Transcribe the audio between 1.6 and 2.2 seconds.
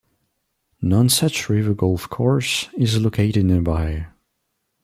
Golf